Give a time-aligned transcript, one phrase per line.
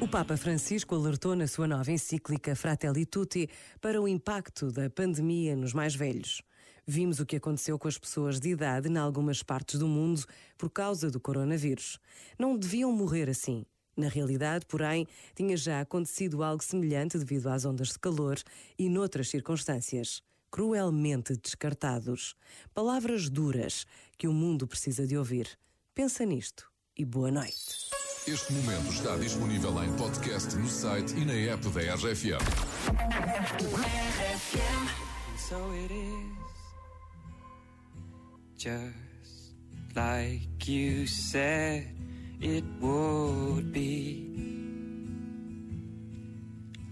[0.00, 3.50] O Papa Francisco alertou na sua nova encíclica Fratelli Tutti
[3.80, 6.40] para o impacto da pandemia nos mais velhos.
[6.86, 10.24] Vimos o que aconteceu com as pessoas de idade em algumas partes do mundo
[10.56, 11.98] por causa do coronavírus.
[12.38, 13.66] Não deviam morrer assim.
[13.96, 15.04] Na realidade, porém,
[15.34, 18.38] tinha já acontecido algo semelhante devido às ondas de calor
[18.78, 20.22] e noutras circunstâncias.
[20.48, 22.36] Cruelmente descartados.
[22.72, 23.84] Palavras duras
[24.16, 25.58] que o mundo precisa de ouvir.
[25.92, 27.97] Pensa nisto e boa noite.
[28.30, 32.38] Este momento está disponível em podcast no site e na app da RFM.
[35.38, 36.36] So it is
[38.58, 39.54] just
[39.96, 41.88] like you said
[42.42, 44.26] it would be.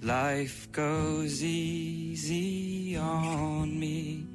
[0.03, 4.27] Life goes easy on me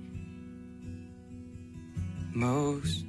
[2.31, 3.03] most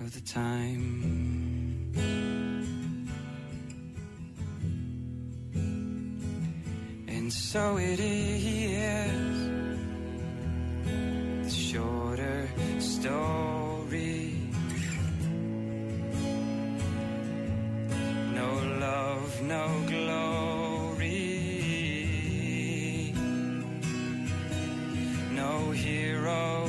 [0.00, 1.39] of the time.
[7.08, 9.50] And so it is
[11.44, 14.36] the shorter story.
[18.34, 21.10] No love, no glory.
[25.32, 26.68] No hero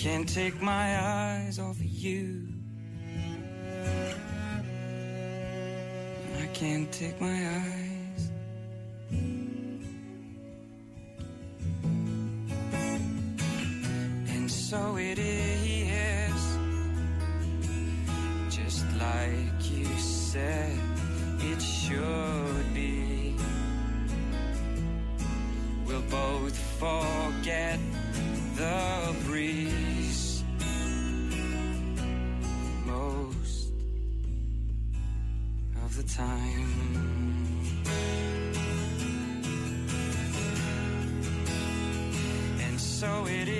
[0.00, 2.48] Can't take my eyes off of you.
[6.38, 8.30] I can't take my eyes.
[14.30, 16.58] And so it is,
[18.48, 20.78] just like you said
[21.40, 23.36] it should be.
[25.84, 27.78] We'll both forget
[28.56, 29.89] the breeze
[36.02, 36.68] the time.
[42.60, 43.59] And so it is.